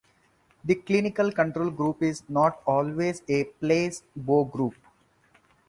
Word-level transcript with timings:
The 0.63 0.73
clinical 0.73 1.31
control 1.31 1.69
group 1.69 2.01
is 2.01 2.23
not 2.27 2.63
always 2.65 3.21
a 3.29 3.43
placebo 3.59 4.45
group. 4.45 4.73